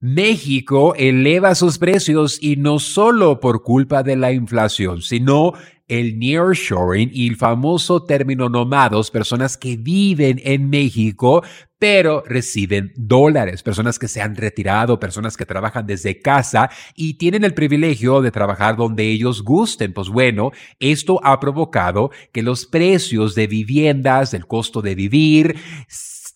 [0.00, 5.54] México eleva sus precios y no solo por culpa de la inflación, sino
[5.88, 11.42] el nearshoring y el famoso término nomados, personas que viven en México,
[11.78, 17.44] pero reciben dólares, personas que se han retirado, personas que trabajan desde casa y tienen
[17.44, 19.92] el privilegio de trabajar donde ellos gusten.
[19.92, 25.56] Pues bueno, esto ha provocado que los precios de viviendas, el costo de vivir,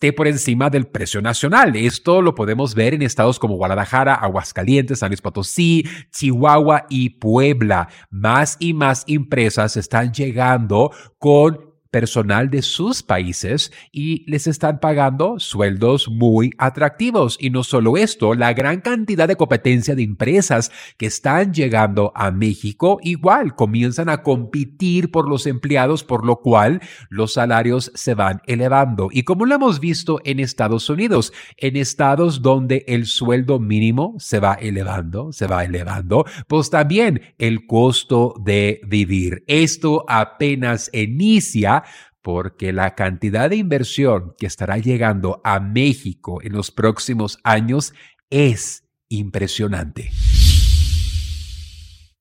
[0.01, 1.75] esté por encima del precio nacional.
[1.75, 7.87] Esto lo podemos ver en estados como Guadalajara, Aguascalientes, San Luis Potosí, Chihuahua y Puebla.
[8.09, 15.39] Más y más empresas están llegando con personal de sus países y les están pagando
[15.39, 17.37] sueldos muy atractivos.
[17.39, 22.31] Y no solo esto, la gran cantidad de competencia de empresas que están llegando a
[22.31, 28.41] México igual comienzan a competir por los empleados, por lo cual los salarios se van
[28.45, 29.09] elevando.
[29.11, 34.39] Y como lo hemos visto en Estados Unidos, en estados donde el sueldo mínimo se
[34.39, 39.43] va elevando, se va elevando, pues también el costo de vivir.
[39.47, 41.80] Esto apenas inicia
[42.21, 47.93] porque la cantidad de inversión que estará llegando a México en los próximos años
[48.29, 50.11] es impresionante.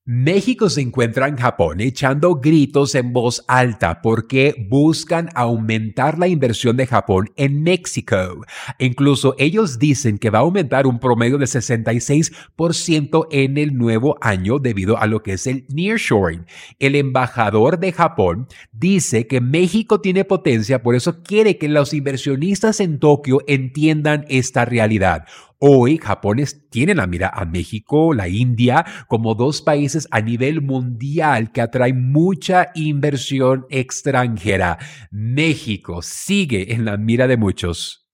[0.06, 6.78] México se encuentra en Japón echando gritos en voz alta porque buscan aumentar la inversión
[6.78, 8.16] de Japón en México.
[8.78, 14.58] Incluso ellos dicen que va a aumentar un promedio de 66% en el nuevo año
[14.58, 16.46] debido a lo que es el nearshoring.
[16.78, 22.80] El embajador de Japón dice que México tiene potencia, por eso quiere que los inversionistas
[22.80, 25.26] en Tokio entiendan esta realidad.
[25.62, 31.52] Hoy Japón tiene la mira a México, la India, como dos países a nivel mundial
[31.52, 34.78] que atraen mucha inversión extranjera.
[35.10, 38.09] México sigue en la mira de muchos.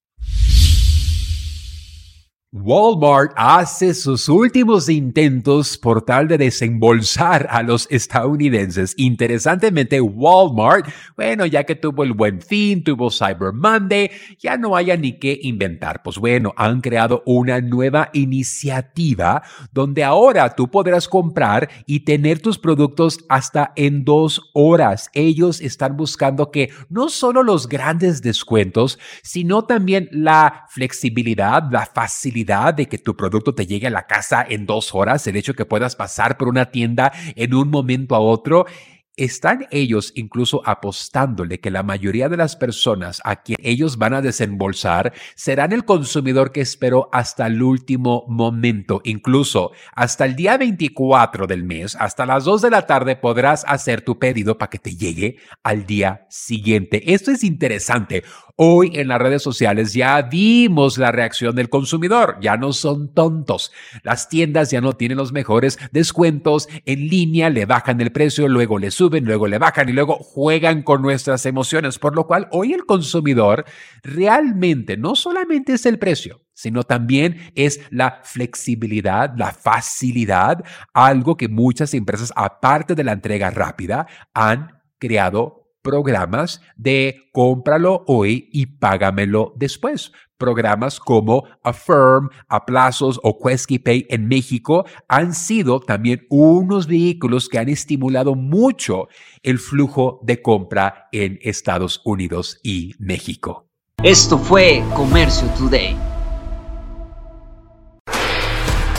[2.52, 8.94] Walmart hace sus últimos intentos por tal de desembolsar a los estadounidenses.
[8.96, 14.96] Interesantemente, Walmart, bueno, ya que tuvo el buen fin, tuvo Cyber Monday, ya no haya
[14.96, 16.04] ni qué inventar.
[16.04, 19.42] Pues bueno, han creado una nueva iniciativa
[19.72, 25.10] donde ahora tú podrás comprar y tener tus productos hasta en dos horas.
[25.14, 32.45] Ellos están buscando que no solo los grandes descuentos, sino también la flexibilidad, la facilidad
[32.46, 35.56] de que tu producto te llegue a la casa en dos horas, el hecho de
[35.56, 38.66] que puedas pasar por una tienda en un momento a otro,
[39.16, 44.20] están ellos incluso apostándole que la mayoría de las personas a quien ellos van a
[44.20, 49.00] desembolsar serán el consumidor que esperó hasta el último momento.
[49.04, 54.02] Incluso hasta el día 24 del mes, hasta las 2 de la tarde, podrás hacer
[54.02, 57.14] tu pedido para que te llegue al día siguiente.
[57.14, 58.22] Esto es interesante.
[58.58, 62.38] Hoy en las redes sociales ya vimos la reacción del consumidor.
[62.40, 63.70] Ya no son tontos.
[64.02, 66.68] Las tiendas ya no tienen los mejores descuentos.
[66.86, 70.82] En línea le bajan el precio, luego le suben luego le bajan y luego juegan
[70.82, 73.64] con nuestras emociones, por lo cual hoy el consumidor
[74.02, 81.48] realmente no solamente es el precio, sino también es la flexibilidad, la facilidad, algo que
[81.48, 89.52] muchas empresas, aparte de la entrega rápida, han creado programas de cómpralo hoy y págamelo
[89.56, 90.10] después.
[90.36, 97.58] Programas como Affirm, a plazos o Pay en México han sido también unos vehículos que
[97.58, 99.06] han estimulado mucho
[99.44, 103.68] el flujo de compra en Estados Unidos y México.
[104.02, 106.15] Esto fue Comercio Today.